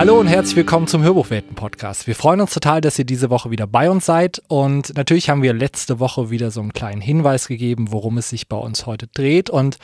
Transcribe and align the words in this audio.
Hallo 0.00 0.18
und 0.18 0.28
herzlich 0.28 0.56
willkommen 0.56 0.86
zum 0.86 1.02
Hörbuchwelten-Podcast. 1.02 2.06
Wir 2.06 2.14
freuen 2.14 2.40
uns 2.40 2.54
total, 2.54 2.80
dass 2.80 2.98
ihr 2.98 3.04
diese 3.04 3.28
Woche 3.28 3.50
wieder 3.50 3.66
bei 3.66 3.90
uns 3.90 4.06
seid. 4.06 4.40
Und 4.48 4.96
natürlich 4.96 5.28
haben 5.28 5.42
wir 5.42 5.52
letzte 5.52 6.00
Woche 6.00 6.30
wieder 6.30 6.50
so 6.50 6.62
einen 6.62 6.72
kleinen 6.72 7.02
Hinweis 7.02 7.48
gegeben, 7.48 7.92
worum 7.92 8.16
es 8.16 8.30
sich 8.30 8.48
bei 8.48 8.56
uns 8.56 8.86
heute 8.86 9.08
dreht. 9.08 9.50
Und 9.50 9.76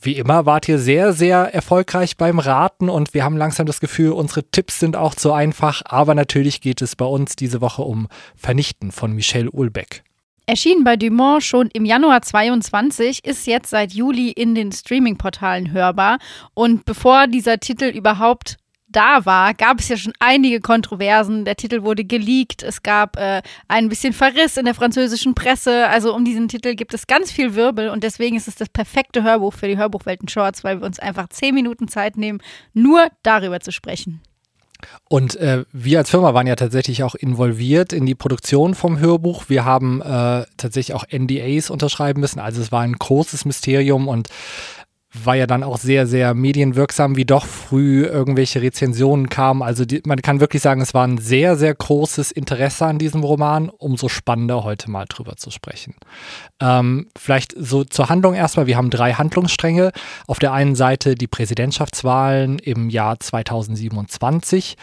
wie 0.00 0.16
immer 0.16 0.44
wart 0.44 0.68
ihr 0.68 0.80
sehr, 0.80 1.12
sehr 1.12 1.54
erfolgreich 1.54 2.16
beim 2.16 2.40
Raten 2.40 2.88
und 2.88 3.14
wir 3.14 3.22
haben 3.22 3.36
langsam 3.36 3.64
das 3.64 3.78
Gefühl, 3.78 4.10
unsere 4.10 4.42
Tipps 4.42 4.80
sind 4.80 4.96
auch 4.96 5.14
zu 5.14 5.32
einfach. 5.32 5.82
Aber 5.84 6.16
natürlich 6.16 6.60
geht 6.60 6.82
es 6.82 6.96
bei 6.96 7.06
uns 7.06 7.36
diese 7.36 7.60
Woche 7.60 7.82
um 7.82 8.08
Vernichten 8.34 8.90
von 8.90 9.12
Michel 9.12 9.46
Ulbeck. 9.46 10.02
Erschienen 10.46 10.82
bei 10.82 10.96
Dumont 10.96 11.44
schon 11.44 11.68
im 11.72 11.84
Januar 11.84 12.22
22, 12.22 13.24
ist 13.24 13.46
jetzt 13.46 13.70
seit 13.70 13.92
Juli 13.92 14.32
in 14.32 14.56
den 14.56 14.72
Streaming-Portalen 14.72 15.70
hörbar. 15.70 16.18
Und 16.54 16.84
bevor 16.86 17.28
dieser 17.28 17.60
Titel 17.60 17.84
überhaupt 17.84 18.56
da 18.94 19.26
war, 19.26 19.54
gab 19.54 19.80
es 19.80 19.88
ja 19.88 19.96
schon 19.96 20.12
einige 20.18 20.60
Kontroversen. 20.60 21.44
Der 21.44 21.56
Titel 21.56 21.82
wurde 21.82 22.04
geleakt. 22.04 22.62
Es 22.62 22.82
gab 22.82 23.16
äh, 23.16 23.42
ein 23.68 23.88
bisschen 23.88 24.12
Verriss 24.12 24.56
in 24.56 24.64
der 24.64 24.74
französischen 24.74 25.34
Presse. 25.34 25.88
Also 25.88 26.14
um 26.14 26.24
diesen 26.24 26.48
Titel 26.48 26.74
gibt 26.74 26.94
es 26.94 27.06
ganz 27.06 27.30
viel 27.30 27.54
Wirbel 27.54 27.88
und 27.90 28.04
deswegen 28.04 28.36
ist 28.36 28.48
es 28.48 28.54
das 28.54 28.68
perfekte 28.68 29.22
Hörbuch 29.22 29.52
für 29.52 29.68
die 29.68 29.76
Hörbuchwelten 29.76 30.28
Shorts, 30.28 30.64
weil 30.64 30.80
wir 30.80 30.86
uns 30.86 30.98
einfach 30.98 31.28
zehn 31.28 31.54
Minuten 31.54 31.88
Zeit 31.88 32.16
nehmen, 32.16 32.40
nur 32.72 33.08
darüber 33.22 33.60
zu 33.60 33.72
sprechen. 33.72 34.22
Und 35.08 35.36
äh, 35.36 35.64
wir 35.72 35.98
als 35.98 36.10
Firma 36.10 36.34
waren 36.34 36.46
ja 36.46 36.56
tatsächlich 36.56 37.02
auch 37.02 37.14
involviert 37.14 37.92
in 37.92 38.06
die 38.06 38.14
Produktion 38.14 38.74
vom 38.74 38.98
Hörbuch. 38.98 39.44
Wir 39.48 39.64
haben 39.64 40.00
äh, 40.02 40.44
tatsächlich 40.56 40.94
auch 40.94 41.04
NDAs 41.10 41.70
unterschreiben 41.70 42.20
müssen. 42.20 42.40
Also 42.40 42.60
es 42.60 42.72
war 42.72 42.82
ein 42.82 42.94
großes 42.94 43.44
Mysterium 43.44 44.08
und 44.08 44.28
war 45.22 45.36
ja 45.36 45.46
dann 45.46 45.62
auch 45.62 45.78
sehr, 45.78 46.06
sehr 46.06 46.34
medienwirksam, 46.34 47.16
wie 47.16 47.24
doch 47.24 47.46
früh 47.46 48.04
irgendwelche 48.04 48.60
Rezensionen 48.60 49.28
kamen. 49.28 49.62
Also 49.62 49.84
die, 49.84 50.02
man 50.04 50.20
kann 50.22 50.40
wirklich 50.40 50.62
sagen, 50.62 50.80
es 50.80 50.92
war 50.92 51.06
ein 51.06 51.18
sehr, 51.18 51.56
sehr 51.56 51.74
großes 51.74 52.32
Interesse 52.32 52.86
an 52.86 52.98
diesem 52.98 53.22
Roman. 53.22 53.68
Umso 53.68 54.08
spannender, 54.08 54.64
heute 54.64 54.90
mal 54.90 55.06
drüber 55.08 55.36
zu 55.36 55.50
sprechen. 55.50 55.94
Ähm, 56.60 57.08
vielleicht 57.16 57.54
so 57.56 57.84
zur 57.84 58.08
Handlung 58.08 58.34
erstmal. 58.34 58.66
Wir 58.66 58.76
haben 58.76 58.90
drei 58.90 59.12
Handlungsstränge. 59.12 59.92
Auf 60.26 60.40
der 60.40 60.52
einen 60.52 60.74
Seite 60.74 61.14
die 61.14 61.28
Präsidentschaftswahlen 61.28 62.58
im 62.58 62.90
Jahr 62.90 63.20
2027 63.20 64.76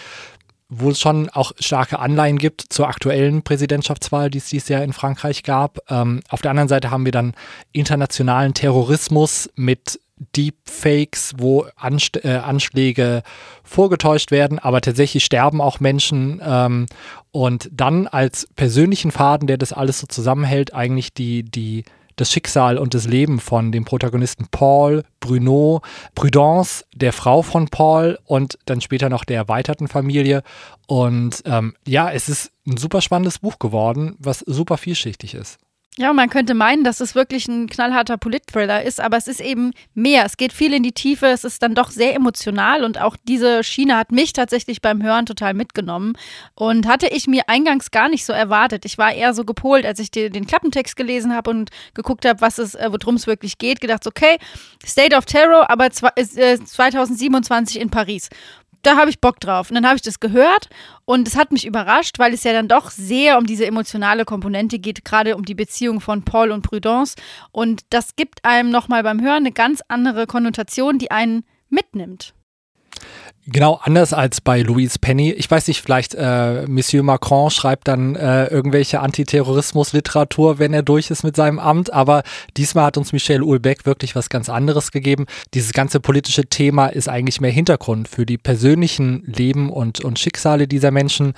wo 0.73 0.89
es 0.89 1.01
schon 1.01 1.29
auch 1.29 1.51
starke 1.59 1.99
Anleihen 1.99 2.37
gibt 2.37 2.61
zur 2.69 2.87
aktuellen 2.87 3.41
Präsidentschaftswahl, 3.41 4.29
die 4.29 4.37
es 4.37 4.47
dieses 4.47 4.69
Jahr 4.69 4.81
in 4.83 4.93
Frankreich 4.93 5.43
gab. 5.43 5.79
Ähm, 5.91 6.21
auf 6.29 6.41
der 6.41 6.51
anderen 6.51 6.69
Seite 6.69 6.91
haben 6.91 7.03
wir 7.03 7.11
dann 7.11 7.33
internationalen 7.73 8.53
Terrorismus 8.53 9.49
mit 9.55 9.99
Deepfakes, 10.35 11.33
wo 11.37 11.65
Anst 11.75 12.23
äh, 12.23 12.41
Anschläge 12.43 13.23
vorgetäuscht 13.63 14.31
werden, 14.31 14.59
aber 14.59 14.81
tatsächlich 14.81 15.25
sterben 15.25 15.61
auch 15.61 15.79
Menschen. 15.79 16.41
Ähm, 16.43 16.85
und 17.31 17.69
dann 17.71 18.07
als 18.07 18.47
persönlichen 18.55 19.11
Faden, 19.11 19.47
der 19.47 19.57
das 19.57 19.73
alles 19.73 19.99
so 19.99 20.07
zusammenhält, 20.07 20.73
eigentlich 20.73 21.13
die, 21.13 21.43
die, 21.43 21.85
das 22.15 22.31
Schicksal 22.31 22.77
und 22.77 22.93
das 22.93 23.07
Leben 23.07 23.39
von 23.39 23.71
dem 23.71 23.85
Protagonisten 23.85 24.47
Paul, 24.51 25.03
Bruno, 25.19 25.81
Prudence, 26.13 26.85
der 26.93 27.13
Frau 27.13 27.41
von 27.41 27.67
Paul 27.69 28.19
und 28.25 28.59
dann 28.65 28.81
später 28.81 29.09
noch 29.09 29.23
der 29.23 29.37
erweiterten 29.37 29.87
Familie. 29.87 30.43
Und 30.87 31.41
ähm, 31.45 31.73
ja, 31.87 32.11
es 32.11 32.29
ist 32.29 32.51
ein 32.67 32.77
super 32.77 33.01
spannendes 33.01 33.39
Buch 33.39 33.59
geworden, 33.59 34.15
was 34.19 34.39
super 34.39 34.77
vielschichtig 34.77 35.33
ist. 35.33 35.57
Ja, 36.01 36.13
man 36.13 36.31
könnte 36.31 36.55
meinen, 36.55 36.83
dass 36.83 36.99
es 36.99 37.13
wirklich 37.13 37.47
ein 37.47 37.67
knallharter 37.67 38.17
Polit-Thriller 38.17 38.81
ist, 38.81 38.99
aber 38.99 39.17
es 39.17 39.27
ist 39.27 39.39
eben 39.39 39.71
mehr. 39.93 40.25
Es 40.25 40.35
geht 40.35 40.51
viel 40.51 40.73
in 40.73 40.81
die 40.81 40.93
Tiefe, 40.93 41.27
es 41.27 41.43
ist 41.43 41.61
dann 41.61 41.75
doch 41.75 41.91
sehr 41.91 42.15
emotional 42.15 42.83
und 42.83 42.99
auch 42.99 43.15
diese 43.27 43.63
Schiene 43.63 43.97
hat 43.97 44.11
mich 44.11 44.33
tatsächlich 44.33 44.81
beim 44.81 45.03
Hören 45.03 45.27
total 45.27 45.53
mitgenommen 45.53 46.13
und 46.55 46.87
hatte 46.87 47.05
ich 47.05 47.27
mir 47.27 47.43
eingangs 47.45 47.91
gar 47.91 48.09
nicht 48.09 48.25
so 48.25 48.33
erwartet. 48.33 48.83
Ich 48.85 48.97
war 48.97 49.13
eher 49.13 49.35
so 49.35 49.45
gepolt, 49.45 49.85
als 49.85 49.99
ich 49.99 50.09
den 50.09 50.47
Klappentext 50.47 50.95
gelesen 50.95 51.35
habe 51.35 51.51
und 51.51 51.69
geguckt 51.93 52.25
habe, 52.25 52.41
was 52.41 52.57
es, 52.57 52.73
äh, 52.73 52.89
worum 52.89 53.13
es 53.13 53.27
wirklich 53.27 53.59
geht, 53.59 53.79
gedacht, 53.79 54.07
okay, 54.07 54.39
State 54.83 55.15
of 55.15 55.25
Terror, 55.25 55.69
aber 55.69 55.91
2027 55.91 57.77
äh, 57.77 57.79
in 57.79 57.91
Paris 57.91 58.29
da 58.81 58.97
habe 58.97 59.09
ich 59.09 59.19
Bock 59.19 59.39
drauf. 59.39 59.69
Und 59.69 59.75
dann 59.75 59.85
habe 59.85 59.95
ich 59.95 60.01
das 60.01 60.19
gehört 60.19 60.69
und 61.05 61.27
es 61.27 61.35
hat 61.35 61.51
mich 61.51 61.65
überrascht, 61.65 62.19
weil 62.19 62.33
es 62.33 62.43
ja 62.43 62.53
dann 62.53 62.67
doch 62.67 62.91
sehr 62.91 63.37
um 63.37 63.45
diese 63.45 63.65
emotionale 63.65 64.25
Komponente 64.25 64.79
geht, 64.79 65.05
gerade 65.05 65.35
um 65.35 65.45
die 65.45 65.55
Beziehung 65.55 66.01
von 66.01 66.23
Paul 66.23 66.51
und 66.51 66.61
Prudence. 66.61 67.15
Und 67.51 67.81
das 67.89 68.15
gibt 68.15 68.43
einem 68.45 68.69
nochmal 68.69 69.03
beim 69.03 69.21
Hören 69.21 69.43
eine 69.43 69.51
ganz 69.51 69.81
andere 69.87 70.27
Konnotation, 70.27 70.97
die 70.97 71.11
einen 71.11 71.43
mitnimmt. 71.69 72.33
Genau, 73.53 73.79
anders 73.83 74.13
als 74.13 74.39
bei 74.39 74.61
Louise 74.61 74.97
Penny. 74.99 75.31
Ich 75.31 75.51
weiß 75.51 75.67
nicht, 75.67 75.81
vielleicht 75.81 76.15
äh, 76.15 76.65
Monsieur 76.67 77.03
Macron 77.03 77.49
schreibt 77.49 77.89
dann 77.89 78.15
äh, 78.15 78.45
irgendwelche 78.45 79.01
Antiterrorismus-Literatur, 79.01 80.57
wenn 80.57 80.73
er 80.73 80.83
durch 80.83 81.11
ist 81.11 81.23
mit 81.23 81.35
seinem 81.35 81.59
Amt, 81.59 81.91
aber 81.91 82.23
diesmal 82.55 82.85
hat 82.85 82.97
uns 82.97 83.11
Michel 83.11 83.43
Ulbeck 83.43 83.85
wirklich 83.85 84.15
was 84.15 84.29
ganz 84.29 84.47
anderes 84.47 84.91
gegeben. 84.91 85.25
Dieses 85.53 85.73
ganze 85.73 85.99
politische 85.99 86.45
Thema 86.45 86.87
ist 86.87 87.09
eigentlich 87.09 87.41
mehr 87.41 87.51
Hintergrund 87.51 88.07
für 88.07 88.25
die 88.25 88.37
persönlichen 88.37 89.21
Leben 89.25 89.69
und, 89.69 89.99
und 89.99 90.17
Schicksale 90.17 90.69
dieser 90.69 90.91
Menschen, 90.91 91.33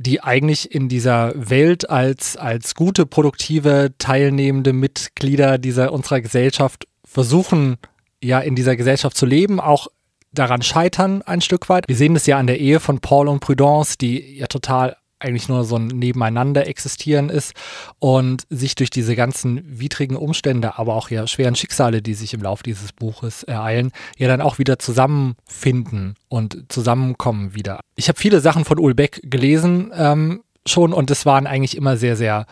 die 0.00 0.20
eigentlich 0.20 0.74
in 0.74 0.88
dieser 0.88 1.32
Welt 1.36 1.88
als, 1.88 2.36
als 2.36 2.74
gute, 2.74 3.06
produktive, 3.06 3.92
teilnehmende 3.98 4.72
Mitglieder 4.72 5.58
dieser 5.58 5.92
unserer 5.92 6.22
Gesellschaft 6.22 6.88
versuchen, 7.04 7.76
ja, 8.20 8.40
in 8.40 8.56
dieser 8.56 8.74
Gesellschaft 8.74 9.16
zu 9.16 9.26
leben, 9.26 9.60
auch 9.60 9.88
daran 10.32 10.62
scheitern 10.62 11.22
ein 11.22 11.40
Stück 11.40 11.68
weit. 11.68 11.88
Wir 11.88 11.96
sehen 11.96 12.14
das 12.14 12.26
ja 12.26 12.38
an 12.38 12.46
der 12.46 12.60
Ehe 12.60 12.80
von 12.80 13.00
Paul 13.00 13.28
und 13.28 13.40
Prudence, 13.40 13.98
die 13.98 14.38
ja 14.38 14.46
total 14.46 14.96
eigentlich 15.22 15.48
nur 15.48 15.64
so 15.64 15.76
ein 15.76 15.86
Nebeneinander 15.86 16.66
existieren 16.66 17.30
ist 17.30 17.52
und 17.98 18.44
sich 18.50 18.74
durch 18.74 18.90
diese 18.90 19.14
ganzen 19.14 19.62
widrigen 19.64 20.16
Umstände, 20.16 20.78
aber 20.78 20.94
auch 20.94 21.10
ja 21.10 21.26
schweren 21.26 21.54
Schicksale, 21.54 22.02
die 22.02 22.14
sich 22.14 22.34
im 22.34 22.42
Laufe 22.42 22.64
dieses 22.64 22.92
Buches 22.92 23.42
ereilen, 23.44 23.92
ja 24.18 24.28
dann 24.28 24.40
auch 24.40 24.58
wieder 24.58 24.78
zusammenfinden 24.78 26.16
und 26.28 26.64
zusammenkommen 26.68 27.54
wieder. 27.54 27.80
Ich 27.94 28.08
habe 28.08 28.18
viele 28.18 28.40
Sachen 28.40 28.64
von 28.64 28.78
Ulbeck 28.78 29.20
gelesen 29.22 29.92
ähm, 29.94 30.42
schon 30.66 30.92
und 30.92 31.10
es 31.10 31.24
waren 31.24 31.46
eigentlich 31.46 31.76
immer 31.76 31.96
sehr, 31.96 32.16
sehr 32.16 32.46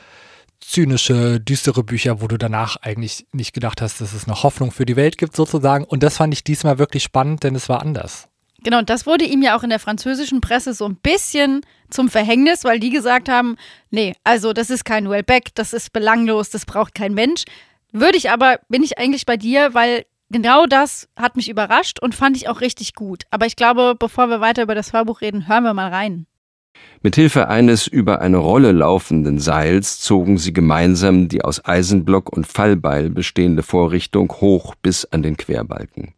zynische, 0.61 1.41
düstere 1.41 1.83
Bücher, 1.83 2.21
wo 2.21 2.29
du 2.29 2.37
danach 2.37 2.77
eigentlich 2.77 3.27
nicht 3.33 3.53
gedacht 3.53 3.81
hast, 3.81 4.01
dass 4.01 4.13
es 4.13 4.27
noch 4.27 4.43
Hoffnung 4.43 4.71
für 4.71 4.87
die 4.87 4.97
Welt 4.97 5.19
gibt, 5.19 5.35
sozusagen. 5.35 5.85
Und 5.85 6.03
das 6.03 6.19
fand 6.19 6.33
ich 6.35 6.45
diesmal 6.45 6.79
wirklich 6.79 7.03
spannend, 7.03 7.43
denn 7.43 7.55
es 7.55 7.69
war 7.69 7.81
anders. 7.81 8.29
Genau, 8.63 8.79
und 8.79 8.91
das 8.91 9.07
wurde 9.07 9.25
ihm 9.25 9.43
ja 9.43 9.57
auch 9.57 9.63
in 9.63 9.71
der 9.71 9.79
französischen 9.79 10.41
Presse 10.43 10.75
so 10.75 10.87
ein 10.87 10.97
bisschen 10.97 11.63
zum 11.89 12.11
Verhängnis, 12.11 12.65
weil 12.65 12.79
die 12.79 12.91
gesagt 12.91 13.29
haben, 13.29 13.57
nee, 13.91 14.15
also 14.23 14.53
das 14.53 14.69
ist 14.69 14.85
kein 14.85 15.09
Wellbeck, 15.09 15.55
das 15.55 15.73
ist 15.73 15.93
belanglos, 15.93 16.51
das 16.51 16.67
braucht 16.67 16.95
kein 16.95 17.15
Mensch. 17.15 17.45
Würde 17.93 18.19
ich 18.19 18.31
aber, 18.31 18.61
bin 18.69 18.83
ich 18.83 18.99
eigentlich 18.99 19.25
bei 19.25 19.39
dir, 19.39 19.73
weil 19.73 20.05
genau 20.29 20.67
das 20.67 21.09
hat 21.17 21.37
mich 21.37 21.49
überrascht 21.49 22.01
und 22.01 22.15
fand 22.15 22.37
ich 22.37 22.49
auch 22.49 22.61
richtig 22.61 22.95
gut. 22.95 23.25
Aber 23.31 23.47
ich 23.47 23.57
glaube, 23.57 23.95
bevor 23.99 24.29
wir 24.29 24.41
weiter 24.41 24.63
über 24.63 24.75
das 24.75 24.93
Hörbuch 24.93 25.23
reden, 25.23 25.49
hören 25.49 25.65
wir 25.65 25.75
mal 25.75 25.89
rein. 25.89 26.27
Mit 27.03 27.15
Hilfe 27.15 27.49
eines 27.49 27.87
über 27.87 28.21
eine 28.21 28.37
Rolle 28.37 28.73
laufenden 28.73 29.39
Seils 29.39 30.01
zogen 30.01 30.37
sie 30.37 30.53
gemeinsam 30.53 31.29
die 31.29 31.43
aus 31.43 31.65
Eisenblock 31.65 32.31
und 32.31 32.47
Fallbeil 32.47 33.09
bestehende 33.09 33.63
Vorrichtung 33.63 34.31
hoch 34.33 34.75
bis 34.75 35.07
an 35.07 35.23
den 35.23 35.39
Querbalken. 35.39 36.13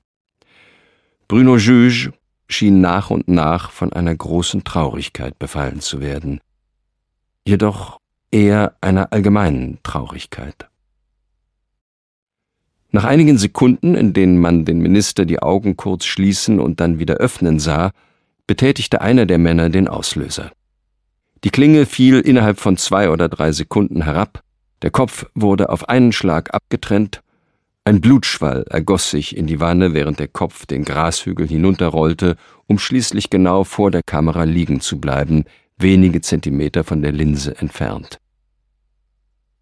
Bruno 1.29 1.57
Juge 1.57 2.13
schien 2.49 2.81
nach 2.81 3.11
und 3.11 3.29
nach 3.29 3.71
von 3.71 3.93
einer 3.93 4.15
großen 4.15 4.65
Traurigkeit 4.65 5.39
befallen 5.39 5.79
zu 5.79 6.01
werden, 6.01 6.41
jedoch 7.47 7.99
eher 8.33 8.75
einer 8.81 9.13
allgemeinen 9.13 9.79
Traurigkeit. 9.85 10.69
Nach 12.91 13.05
einigen 13.05 13.39
Sekunden, 13.39 13.95
in 13.95 14.13
denen 14.15 14.39
man 14.39 14.65
den 14.65 14.81
Minister 14.81 15.25
die 15.25 15.41
Augen 15.41 15.77
kurz 15.77 16.07
schließen 16.07 16.59
und 16.59 16.81
dann 16.81 16.99
wieder 16.99 17.15
öffnen 17.15 17.61
sah, 17.61 17.93
betätigte 18.53 19.01
einer 19.01 19.25
der 19.25 19.39
Männer 19.39 19.71
den 19.71 19.89
Auslöser. 19.89 20.53
Die 21.43 21.49
Klinge 21.49 21.87
fiel 21.87 22.21
innerhalb 22.21 22.61
von 22.61 22.77
zwei 22.77 23.09
oder 23.09 23.31
drei 23.31 23.51
Sekunden 23.51 24.03
herab, 24.03 24.43
der 24.83 24.91
Kopf 24.91 25.25
wurde 25.35 25.71
auf 25.71 25.89
einen 25.89 26.13
Schlag 26.13 26.53
abgetrennt, 26.53 27.23
ein 27.87 28.03
Blutschwall 28.03 28.67
ergoss 28.69 29.11
sich 29.11 29.39
in 29.39 29.47
die 29.47 29.59
Wanne, 29.59 29.95
während 29.95 30.19
der 30.19 30.29
Kopf 30.29 30.67
den 30.67 30.85
Grashügel 30.85 31.49
hinunterrollte, 31.49 32.37
um 32.67 32.79
schließlich 32.79 33.31
genau 33.31 33.65
vor 33.65 33.91
der 33.91 34.03
Kamera 34.03 34.45
liegen 34.45 34.83
zu 34.83 35.01
bleiben, 35.01 35.45
wenige 35.79 36.21
Zentimeter 36.21 36.85
von 36.85 37.01
der 37.01 37.13
Linse 37.13 37.57
entfernt. 37.57 38.19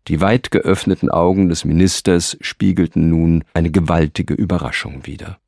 Die 0.08 0.20
weit 0.20 0.50
geöffneten 0.50 1.10
Augen 1.10 1.48
des 1.48 1.64
Ministers 1.64 2.36
spiegelten 2.40 3.08
nun 3.08 3.44
eine 3.54 3.70
gewaltige 3.70 4.34
Überraschung 4.34 5.06
wider. 5.06 5.38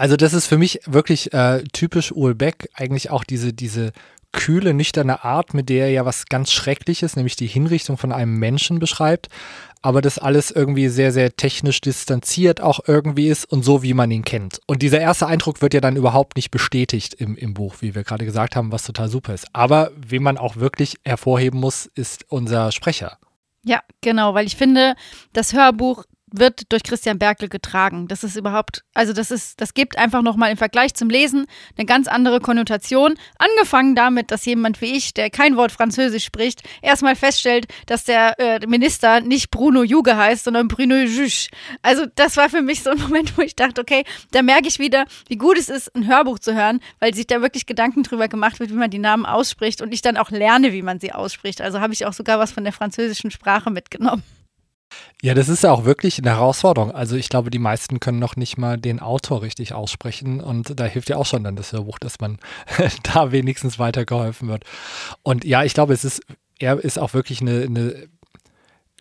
Also 0.00 0.16
das 0.16 0.32
ist 0.32 0.46
für 0.46 0.56
mich 0.56 0.80
wirklich 0.86 1.34
äh, 1.34 1.62
typisch 1.74 2.10
Ulbeck, 2.10 2.70
eigentlich 2.72 3.10
auch 3.10 3.22
diese, 3.22 3.52
diese 3.52 3.92
kühle, 4.32 4.72
nüchterne 4.72 5.24
Art, 5.24 5.52
mit 5.52 5.68
der 5.68 5.88
er 5.88 5.90
ja 5.90 6.06
was 6.06 6.24
ganz 6.24 6.52
Schreckliches, 6.52 7.16
nämlich 7.16 7.36
die 7.36 7.46
Hinrichtung 7.46 7.98
von 7.98 8.10
einem 8.10 8.38
Menschen 8.38 8.78
beschreibt, 8.78 9.28
aber 9.82 10.00
das 10.00 10.18
alles 10.18 10.52
irgendwie 10.52 10.88
sehr, 10.88 11.12
sehr 11.12 11.36
technisch 11.36 11.82
distanziert 11.82 12.62
auch 12.62 12.80
irgendwie 12.86 13.28
ist 13.28 13.44
und 13.44 13.62
so, 13.62 13.82
wie 13.82 13.92
man 13.92 14.10
ihn 14.10 14.24
kennt. 14.24 14.62
Und 14.66 14.80
dieser 14.80 15.02
erste 15.02 15.26
Eindruck 15.26 15.60
wird 15.60 15.74
ja 15.74 15.82
dann 15.82 15.96
überhaupt 15.96 16.36
nicht 16.36 16.50
bestätigt 16.50 17.12
im, 17.12 17.36
im 17.36 17.52
Buch, 17.52 17.74
wie 17.80 17.94
wir 17.94 18.02
gerade 18.02 18.24
gesagt 18.24 18.56
haben, 18.56 18.72
was 18.72 18.84
total 18.84 19.10
super 19.10 19.34
ist. 19.34 19.48
Aber 19.52 19.90
wen 19.94 20.22
man 20.22 20.38
auch 20.38 20.56
wirklich 20.56 20.96
hervorheben 21.04 21.60
muss, 21.60 21.84
ist 21.84 22.24
unser 22.30 22.72
Sprecher. 22.72 23.18
Ja, 23.64 23.82
genau, 24.00 24.32
weil 24.32 24.46
ich 24.46 24.56
finde, 24.56 24.94
das 25.34 25.52
Hörbuch 25.52 26.04
wird 26.32 26.70
durch 26.72 26.82
Christian 26.82 27.18
Berkel 27.18 27.48
getragen. 27.48 28.08
Das 28.08 28.24
ist 28.24 28.36
überhaupt, 28.36 28.84
also 28.94 29.12
das 29.12 29.30
ist, 29.30 29.60
das 29.60 29.74
gibt 29.74 29.98
einfach 29.98 30.22
nochmal 30.22 30.50
im 30.50 30.56
Vergleich 30.56 30.94
zum 30.94 31.10
Lesen 31.10 31.46
eine 31.76 31.86
ganz 31.86 32.08
andere 32.08 32.40
Konnotation. 32.40 33.14
Angefangen 33.38 33.94
damit, 33.94 34.30
dass 34.30 34.44
jemand 34.44 34.80
wie 34.80 34.96
ich, 34.96 35.14
der 35.14 35.30
kein 35.30 35.56
Wort 35.56 35.72
Französisch 35.72 36.24
spricht, 36.24 36.62
erstmal 36.82 37.16
feststellt, 37.16 37.66
dass 37.86 38.04
der 38.04 38.38
äh, 38.38 38.66
Minister 38.66 39.20
nicht 39.20 39.50
Bruno 39.50 39.82
Juge 39.82 40.16
heißt, 40.16 40.44
sondern 40.44 40.68
Bruno 40.68 40.96
Juge. 40.96 41.48
Also 41.82 42.06
das 42.14 42.36
war 42.36 42.48
für 42.48 42.62
mich 42.62 42.82
so 42.82 42.90
ein 42.90 42.98
Moment, 42.98 43.36
wo 43.36 43.42
ich 43.42 43.56
dachte, 43.56 43.80
okay, 43.80 44.04
da 44.32 44.42
merke 44.42 44.68
ich 44.68 44.78
wieder, 44.78 45.04
wie 45.28 45.36
gut 45.36 45.58
es 45.58 45.68
ist, 45.68 45.94
ein 45.94 46.06
Hörbuch 46.06 46.38
zu 46.38 46.54
hören, 46.54 46.80
weil 46.98 47.14
sich 47.14 47.26
da 47.26 47.42
wirklich 47.42 47.66
Gedanken 47.66 48.02
drüber 48.02 48.28
gemacht 48.28 48.60
wird, 48.60 48.70
wie 48.70 48.74
man 48.74 48.90
die 48.90 48.98
Namen 48.98 49.26
ausspricht 49.26 49.82
und 49.82 49.92
ich 49.92 50.02
dann 50.02 50.16
auch 50.16 50.30
lerne, 50.30 50.72
wie 50.72 50.82
man 50.82 51.00
sie 51.00 51.12
ausspricht. 51.12 51.60
Also 51.60 51.80
habe 51.80 51.92
ich 51.92 52.06
auch 52.06 52.12
sogar 52.12 52.38
was 52.38 52.52
von 52.52 52.64
der 52.64 52.72
französischen 52.72 53.30
Sprache 53.30 53.70
mitgenommen. 53.70 54.22
Ja, 55.22 55.34
das 55.34 55.48
ist 55.48 55.64
ja 55.64 55.70
auch 55.70 55.84
wirklich 55.84 56.18
eine 56.18 56.30
Herausforderung. 56.30 56.92
Also 56.92 57.16
ich 57.16 57.28
glaube, 57.28 57.50
die 57.50 57.58
meisten 57.58 58.00
können 58.00 58.18
noch 58.18 58.36
nicht 58.36 58.56
mal 58.56 58.78
den 58.78 59.00
Autor 59.00 59.42
richtig 59.42 59.74
aussprechen 59.74 60.40
und 60.40 60.78
da 60.80 60.84
hilft 60.84 61.10
ja 61.10 61.16
auch 61.16 61.26
schon 61.26 61.44
dann 61.44 61.56
das 61.56 61.72
Hörbuch, 61.72 61.98
dass 61.98 62.20
man 62.20 62.38
da 63.02 63.30
wenigstens 63.30 63.78
weitergeholfen 63.78 64.48
wird. 64.48 64.64
Und 65.22 65.44
ja, 65.44 65.62
ich 65.62 65.74
glaube, 65.74 65.92
es 65.92 66.04
ist, 66.04 66.22
er 66.58 66.82
ist 66.82 66.98
auch 66.98 67.12
wirklich 67.12 67.40
eine, 67.42 67.62
eine 67.62 68.08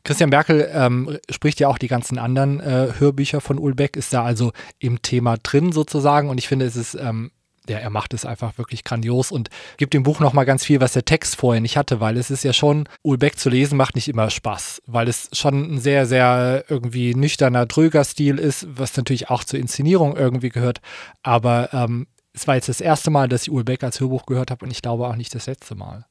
Christian 0.04 0.30
Berkel 0.30 0.70
ähm, 0.74 1.18
spricht 1.30 1.60
ja 1.60 1.68
auch 1.68 1.78
die 1.78 1.88
ganzen 1.88 2.18
anderen 2.18 2.60
äh, 2.60 2.94
Hörbücher 2.98 3.42
von 3.42 3.58
Ulbeck, 3.58 3.96
ist 3.96 4.14
da 4.14 4.24
also 4.24 4.52
im 4.80 5.02
Thema 5.02 5.38
drin 5.38 5.72
sozusagen 5.72 6.30
und 6.30 6.38
ich 6.38 6.48
finde, 6.48 6.66
es 6.66 6.76
ist 6.76 6.96
ähm, 6.96 7.32
ja, 7.70 7.78
er 7.78 7.90
macht 7.90 8.14
es 8.14 8.26
einfach 8.26 8.58
wirklich 8.58 8.84
grandios 8.84 9.32
und 9.32 9.50
gibt 9.78 9.94
dem 9.94 10.04
Buch 10.04 10.20
nochmal 10.20 10.46
ganz 10.46 10.66
viel, 10.66 10.82
was 10.82 10.94
der 10.94 11.06
Text 11.06 11.36
vorher 11.36 11.62
nicht 11.62 11.78
hatte, 11.78 12.00
weil 12.00 12.18
es 12.18 12.32
ist 12.32 12.44
ja 12.44 12.54
schon, 12.54 12.88
Ulbeck 13.04 13.38
zu 13.38 13.50
lesen 13.50 13.78
macht 13.78 13.96
nicht 13.96 14.08
immer 14.08 14.30
Spaß, 14.30 14.82
weil 14.86 15.08
es 15.08 15.30
schon 15.34 15.76
ein 15.76 15.80
sehr, 15.80 16.06
sehr 16.06 16.66
irgendwie 16.68 17.16
nüchterner, 17.16 17.66
dröger 17.66 18.04
Stil 18.04 18.38
ist, 18.38 18.68
was 18.70 18.96
natürlich 18.98 19.30
auch 19.30 19.44
zur 19.44 19.60
Inszenierung 19.60 20.18
irgendwie 20.18 20.50
gehört. 20.50 20.82
Aber 21.24 21.74
ähm, 21.74 22.08
es 22.34 22.48
war 22.48 22.56
jetzt 22.56 22.70
das 22.70 22.82
erste 22.82 23.10
Mal, 23.12 23.28
dass 23.28 23.44
ich 23.44 23.52
Ulbeck 23.52 23.84
als 23.84 24.00
Hörbuch 24.00 24.26
gehört 24.26 24.52
habe 24.52 24.66
und 24.66 24.72
ich 24.72 24.82
glaube 24.82 25.08
auch 25.08 25.16
nicht 25.16 25.34
das 25.36 25.46
letzte 25.48 25.76
Mal. 25.76 26.06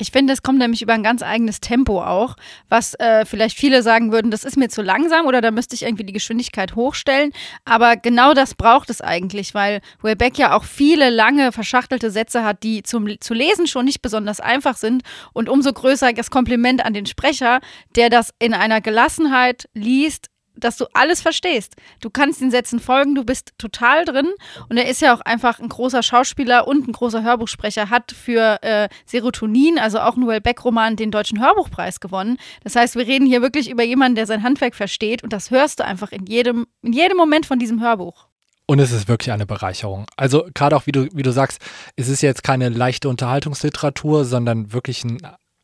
Ich 0.00 0.12
finde, 0.12 0.32
es 0.32 0.42
kommt 0.42 0.58
nämlich 0.58 0.80
über 0.80 0.94
ein 0.94 1.02
ganz 1.02 1.22
eigenes 1.22 1.60
Tempo 1.60 2.02
auch, 2.02 2.36
was 2.70 2.94
äh, 2.94 3.26
vielleicht 3.26 3.58
viele 3.58 3.82
sagen 3.82 4.12
würden, 4.12 4.30
das 4.30 4.44
ist 4.44 4.56
mir 4.56 4.68
zu 4.68 4.80
langsam 4.80 5.26
oder 5.26 5.42
da 5.42 5.50
müsste 5.50 5.74
ich 5.74 5.82
irgendwie 5.82 6.04
die 6.04 6.14
Geschwindigkeit 6.14 6.74
hochstellen. 6.74 7.32
Aber 7.66 7.96
genau 7.96 8.32
das 8.32 8.54
braucht 8.54 8.88
es 8.88 9.02
eigentlich, 9.02 9.54
weil 9.54 9.82
Wayback 10.00 10.38
ja 10.38 10.56
auch 10.56 10.64
viele 10.64 11.10
lange 11.10 11.52
verschachtelte 11.52 12.10
Sätze 12.10 12.44
hat, 12.44 12.62
die 12.62 12.82
zum 12.82 13.20
zu 13.20 13.34
lesen 13.34 13.66
schon 13.66 13.84
nicht 13.84 14.00
besonders 14.00 14.40
einfach 14.40 14.78
sind. 14.78 15.02
Und 15.34 15.50
umso 15.50 15.70
größer 15.70 16.14
das 16.14 16.30
Kompliment 16.30 16.82
an 16.82 16.94
den 16.94 17.04
Sprecher, 17.04 17.60
der 17.94 18.08
das 18.08 18.32
in 18.38 18.54
einer 18.54 18.80
Gelassenheit 18.80 19.68
liest, 19.74 20.29
dass 20.56 20.76
du 20.76 20.86
alles 20.92 21.20
verstehst. 21.20 21.76
Du 22.00 22.10
kannst 22.10 22.40
den 22.40 22.50
Sätzen 22.50 22.80
folgen, 22.80 23.14
du 23.14 23.24
bist 23.24 23.52
total 23.58 24.04
drin. 24.04 24.28
Und 24.68 24.76
er 24.76 24.88
ist 24.88 25.00
ja 25.00 25.14
auch 25.14 25.20
einfach 25.20 25.60
ein 25.60 25.68
großer 25.68 26.02
Schauspieler 26.02 26.66
und 26.66 26.88
ein 26.88 26.92
großer 26.92 27.22
Hörbuchsprecher, 27.22 27.90
hat 27.90 28.12
für 28.12 28.62
äh, 28.62 28.88
Serotonin, 29.06 29.78
also 29.78 30.00
auch 30.00 30.16
Noel 30.16 30.40
Beck-Roman, 30.40 30.96
den 30.96 31.10
Deutschen 31.10 31.40
Hörbuchpreis 31.40 32.00
gewonnen. 32.00 32.38
Das 32.62 32.76
heißt, 32.76 32.96
wir 32.96 33.06
reden 33.06 33.26
hier 33.26 33.42
wirklich 33.42 33.70
über 33.70 33.82
jemanden, 33.82 34.16
der 34.16 34.26
sein 34.26 34.42
Handwerk 34.42 34.74
versteht 34.74 35.22
und 35.22 35.32
das 35.32 35.50
hörst 35.50 35.80
du 35.80 35.84
einfach 35.84 36.12
in 36.12 36.26
jedem, 36.26 36.66
in 36.82 36.92
jedem 36.92 37.16
Moment 37.16 37.46
von 37.46 37.58
diesem 37.58 37.80
Hörbuch. 37.80 38.26
Und 38.70 38.78
es 38.78 38.92
ist 38.92 39.08
wirklich 39.08 39.32
eine 39.32 39.46
Bereicherung. 39.46 40.06
Also 40.16 40.46
gerade 40.54 40.76
auch, 40.76 40.86
wie 40.86 40.92
du, 40.92 41.08
wie 41.12 41.24
du 41.24 41.32
sagst, 41.32 41.60
es 41.96 42.08
ist 42.08 42.22
jetzt 42.22 42.44
keine 42.44 42.68
leichte 42.68 43.08
Unterhaltungsliteratur, 43.08 44.24
sondern 44.24 44.72
wirklich 44.72 45.02
ein 45.02 45.18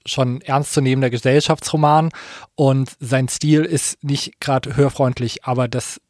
schon 0.07 0.41
ernstzunehmender 0.41 1.11
Gesellschaftsroman 1.11 2.11
und 2.55 2.97
sein 3.01 3.29
Stil 3.29 3.63
ist 3.63 4.03
nicht 4.03 4.41
gerade 4.41 4.77
hörfreundlich, 4.77 5.45
aber 5.45 5.69
das 5.69 6.01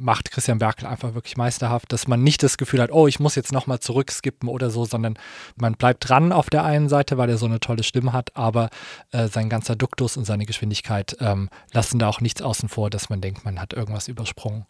macht 0.00 0.30
Christian 0.30 0.58
Berkel 0.58 0.86
einfach 0.86 1.14
wirklich 1.14 1.36
meisterhaft, 1.36 1.92
dass 1.92 2.08
man 2.08 2.22
nicht 2.22 2.42
das 2.42 2.56
Gefühl 2.56 2.80
hat, 2.80 2.92
oh, 2.92 3.06
ich 3.06 3.20
muss 3.20 3.34
jetzt 3.34 3.52
nochmal 3.52 3.80
zurückskippen 3.80 4.48
oder 4.48 4.70
so, 4.70 4.84
sondern 4.84 5.18
man 5.56 5.74
bleibt 5.74 6.08
dran 6.08 6.32
auf 6.32 6.50
der 6.50 6.64
einen 6.64 6.88
Seite, 6.88 7.18
weil 7.18 7.28
er 7.28 7.38
so 7.38 7.46
eine 7.46 7.60
tolle 7.60 7.82
Stimme 7.82 8.12
hat, 8.12 8.36
aber 8.36 8.70
äh, 9.10 9.28
sein 9.28 9.48
ganzer 9.48 9.76
Duktus 9.76 10.16
und 10.16 10.24
seine 10.24 10.46
Geschwindigkeit 10.46 11.16
ähm, 11.20 11.48
lassen 11.72 11.98
da 11.98 12.08
auch 12.08 12.20
nichts 12.20 12.42
außen 12.42 12.68
vor, 12.68 12.90
dass 12.90 13.10
man 13.10 13.20
denkt, 13.20 13.44
man 13.44 13.60
hat 13.60 13.72
irgendwas 13.72 14.08
übersprungen. 14.08 14.64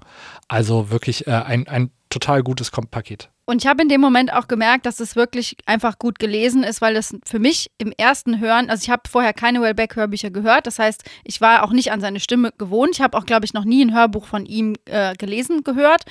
Also 0.48 0.90
wirklich 0.90 1.26
äh, 1.26 1.32
ein, 1.32 1.68
ein 1.68 1.90
total 2.10 2.42
gutes 2.42 2.70
Paket. 2.70 3.30
Und 3.48 3.64
ich 3.64 3.66
habe 3.66 3.80
in 3.80 3.88
dem 3.88 4.02
Moment 4.02 4.30
auch 4.30 4.46
gemerkt, 4.46 4.84
dass 4.84 5.00
es 5.00 5.16
wirklich 5.16 5.56
einfach 5.64 5.98
gut 5.98 6.18
gelesen 6.18 6.64
ist, 6.64 6.82
weil 6.82 6.96
es 6.96 7.16
für 7.24 7.38
mich 7.38 7.70
im 7.78 7.94
ersten 7.96 8.40
Hören, 8.40 8.68
also 8.68 8.82
ich 8.82 8.90
habe 8.90 9.08
vorher 9.08 9.32
keine 9.32 9.62
Wellbeck-Hörbücher 9.62 10.28
gehört, 10.28 10.66
das 10.66 10.78
heißt, 10.78 11.02
ich 11.24 11.40
war 11.40 11.62
auch 11.62 11.72
nicht 11.72 11.90
an 11.90 12.02
seine 12.02 12.20
Stimme 12.20 12.52
gewohnt. 12.58 12.90
Ich 12.92 13.00
habe 13.00 13.16
auch, 13.16 13.24
glaube 13.24 13.46
ich, 13.46 13.54
noch 13.54 13.64
nie 13.64 13.82
ein 13.82 13.94
Hörbuch 13.94 14.26
von 14.26 14.44
ihm 14.44 14.74
äh, 14.84 15.14
gelesen 15.14 15.64
gehört, 15.64 16.02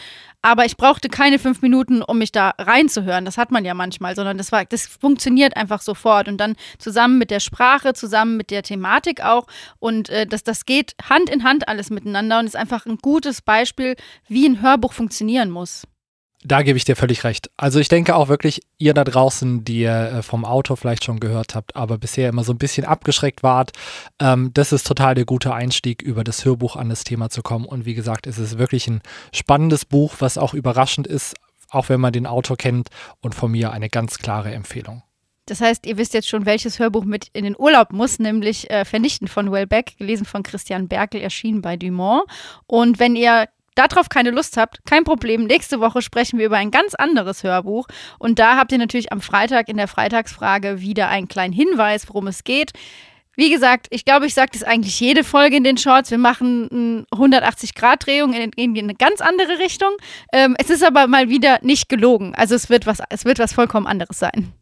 aber 0.42 0.66
ich 0.66 0.78
brauchte 0.78 1.10
keine 1.10 1.38
fünf 1.38 1.62
Minuten, 1.62 2.02
um 2.02 2.18
mich 2.18 2.32
da 2.32 2.56
reinzuhören. 2.58 3.24
Das 3.24 3.38
hat 3.38 3.52
man 3.52 3.66
ja 3.66 3.76
manchmal, 3.76 4.16
sondern 4.16 4.40
das 4.40 4.52
war, 4.52 4.66
das 4.66 4.88
funktioniert 4.88 5.56
einfach 5.56 5.82
sofort 5.82 6.28
und 6.28 6.40
dann 6.40 6.56
zusammen 6.80 7.20
mit 7.20 7.30
der 7.30 7.40
Sprache, 7.40 7.94
zusammen 7.94 8.38
mit 8.38 8.50
der 8.50 8.64
Thematik 8.64 9.22
auch 9.22 9.46
und 9.78 10.10
äh, 10.10 10.26
das, 10.26 10.44
das 10.44 10.66
geht 10.66 10.96
Hand 11.08 11.30
in 11.30 11.44
Hand 11.44 11.68
alles 11.68 11.92
miteinander 11.92 12.40
und 12.40 12.48
ist 12.48 12.56
einfach 12.56 12.88
ein 12.88 12.98
gutes 12.98 13.44
Beispiel, 13.44 13.96
wie 14.28 14.48
ein 14.48 14.64
Hörbuch 14.64 14.94
funktionieren 14.94 15.52
muss. 15.52 15.87
Da 16.48 16.62
gebe 16.62 16.78
ich 16.78 16.86
dir 16.86 16.96
völlig 16.96 17.26
recht. 17.26 17.52
Also 17.58 17.78
ich 17.80 17.90
denke 17.90 18.16
auch 18.16 18.30
wirklich, 18.30 18.62
ihr 18.78 18.94
da 18.94 19.04
draußen, 19.04 19.66
die 19.66 19.82
ihr 19.82 19.92
äh, 19.92 20.24
vom 20.24 20.46
Auto 20.46 20.78
vielleicht 20.78 21.04
schon 21.04 21.20
gehört 21.20 21.56
habt, 21.56 21.76
aber 21.76 21.98
bisher 21.98 22.30
immer 22.30 22.46
so 22.46 22.54
ein 22.54 22.58
bisschen 22.58 22.86
abgeschreckt 22.86 23.44
wart, 23.44 23.74
ähm, 24.20 24.52
das 24.54 24.72
ist 24.72 24.88
total 24.88 25.14
der 25.14 25.26
gute 25.26 25.54
Einstieg, 25.54 26.02
über 26.02 26.24
das 26.24 26.46
Hörbuch 26.46 26.78
an 26.78 26.88
das 26.88 27.04
Thema 27.04 27.30
zu 27.30 27.42
kommen. 27.42 27.66
Und 27.66 27.86
wie 27.86 27.96
gesagt, 27.96 28.28
es 28.28 28.38
ist 28.38 28.58
wirklich 28.58 28.88
ein 28.88 29.02
spannendes 29.34 29.84
Buch, 29.84 30.16
was 30.20 30.38
auch 30.38 30.54
überraschend 30.54 31.06
ist, 31.06 31.36
auch 31.70 31.90
wenn 31.90 32.00
man 32.00 32.14
den 32.14 32.26
Autor 32.26 32.56
kennt. 32.56 32.90
Und 33.20 33.36
von 33.36 33.52
mir 33.52 33.72
eine 33.72 33.90
ganz 33.90 34.18
klare 34.18 34.54
Empfehlung. 34.54 35.04
Das 35.48 35.60
heißt, 35.60 35.86
ihr 35.86 35.98
wisst 35.98 36.14
jetzt 36.14 36.30
schon, 36.30 36.46
welches 36.46 36.80
Hörbuch 36.80 37.04
mit 37.04 37.28
in 37.34 37.44
den 37.44 37.58
Urlaub 37.58 37.92
muss, 37.92 38.20
nämlich 38.20 38.70
äh, 38.70 38.86
Vernichten 38.86 39.28
von 39.28 39.52
Wellbeck, 39.52 39.98
gelesen 39.98 40.26
von 40.26 40.44
Christian 40.44 40.88
Berkel, 40.88 41.20
erschienen 41.20 41.62
bei 41.62 41.76
Dumont. 41.76 42.24
Und 42.68 43.00
wenn 43.00 43.18
ihr 43.18 43.48
darauf 43.78 44.10
keine 44.10 44.32
Lust 44.32 44.58
habt, 44.58 44.80
kein 44.86 45.04
Problem. 45.04 45.46
Nächste 45.46 45.80
Woche 45.80 46.02
sprechen 46.02 46.40
wir 46.40 46.48
über 46.48 46.58
ein 46.58 46.72
ganz 46.72 46.96
anderes 46.96 47.44
Hörbuch. 47.44 47.88
Und 48.20 48.40
da 48.40 48.58
habt 48.58 48.72
ihr 48.72 48.78
natürlich 48.78 49.12
am 49.12 49.22
Freitag 49.22 49.70
in 49.70 49.78
der 49.78 49.88
Freitagsfrage 49.88 50.82
wieder 50.82 51.10
einen 51.10 51.28
kleinen 51.28 51.54
Hinweis, 51.54 52.10
worum 52.10 52.28
es 52.28 52.44
geht. 52.44 52.72
Wie 53.36 53.52
gesagt, 53.52 53.86
ich 53.92 54.04
glaube, 54.04 54.26
ich 54.26 54.34
sage 54.34 54.50
das 54.54 54.64
eigentlich 54.64 55.00
jede 55.00 55.24
Folge 55.24 55.58
in 55.58 55.64
den 55.64 55.78
Shorts. 55.78 56.10
Wir 56.10 56.18
machen 56.18 57.06
eine 57.14 57.38
180-Grad-Drehung 57.38 58.34
in, 58.34 58.52
in, 58.56 58.76
eine 58.76 58.96
ganz 58.96 59.22
andere 59.22 59.60
Richtung. 59.60 59.92
Ähm, 60.34 60.56
es 60.58 60.72
ist 60.72 60.84
aber 60.84 61.06
mal 61.06 61.30
wieder 61.30 61.60
nicht 61.62 61.88
gelogen. 61.88 62.34
Also 62.34 62.56
es 62.56 62.72
wird 62.72 62.88
was, 62.88 62.98
es 63.12 63.26
wird 63.26 63.38
was 63.38 63.54
vollkommen 63.54 63.86
anderes 63.86 64.18
sein. 64.18 64.54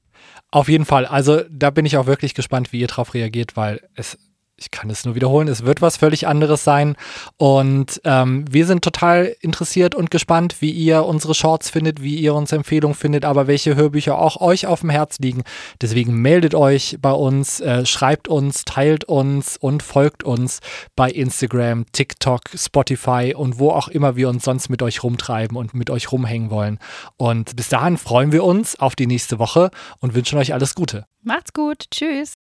Auf 0.51 0.67
jeden 0.67 0.84
Fall. 0.86 1.05
Also 1.05 1.41
da 1.50 1.69
bin 1.69 1.86
ich 1.86 1.95
auch 1.95 2.05
wirklich 2.05 2.34
gespannt, 2.34 2.74
wie 2.74 2.81
ihr 2.81 2.88
darauf 2.88 3.13
reagiert, 3.13 3.55
weil 3.55 3.79
es 3.95 4.17
ich 4.57 4.71
kann 4.71 4.89
es 4.89 5.03
nur 5.03 5.15
wiederholen, 5.15 5.47
es 5.47 5.65
wird 5.65 5.81
was 5.81 5.97
völlig 5.97 6.27
anderes 6.27 6.63
sein. 6.63 6.95
Und 7.38 8.00
ähm, 8.05 8.45
wir 8.50 8.65
sind 8.65 8.83
total 8.83 9.35
interessiert 9.41 9.95
und 9.95 10.12
gespannt, 10.12 10.57
wie 10.62 10.71
ihr 10.71 11.05
unsere 11.05 11.33
Shorts 11.33 11.69
findet, 11.69 12.01
wie 12.01 12.15
ihr 12.15 12.33
unsere 12.33 12.57
Empfehlungen 12.57 12.95
findet, 12.95 13.25
aber 13.25 13.47
welche 13.47 13.75
Hörbücher 13.75 14.17
auch 14.17 14.39
euch 14.39 14.65
auf 14.65 14.81
dem 14.81 14.89
Herz 14.89 15.19
liegen. 15.19 15.43
Deswegen 15.81 16.15
meldet 16.21 16.55
euch 16.55 16.97
bei 17.01 17.12
uns, 17.12 17.59
äh, 17.59 17.85
schreibt 17.85 18.27
uns, 18.27 18.63
teilt 18.63 19.03
uns 19.03 19.57
und 19.57 19.83
folgt 19.83 20.24
uns 20.24 20.59
bei 20.95 21.09
Instagram, 21.12 21.85
TikTok, 21.91 22.43
Spotify 22.55 23.33
und 23.35 23.59
wo 23.59 23.71
auch 23.71 23.89
immer 23.89 24.15
wir 24.15 24.29
uns 24.29 24.45
sonst 24.45 24.69
mit 24.69 24.81
euch 24.81 25.03
rumtreiben 25.03 25.57
und 25.57 25.74
mit 25.74 25.89
euch 25.89 26.12
rumhängen 26.12 26.50
wollen. 26.50 26.79
Und 27.17 27.55
bis 27.57 27.67
dahin 27.69 27.97
freuen 27.97 28.31
wir 28.31 28.43
uns 28.43 28.79
auf 28.79 28.95
die 28.95 29.07
nächste 29.07 29.38
Woche 29.38 29.69
und 30.00 30.15
wünschen 30.15 30.39
euch 30.39 30.53
alles 30.53 30.75
Gute. 30.75 31.05
Macht's 31.21 31.51
gut. 31.51 31.85
Tschüss. 31.91 32.35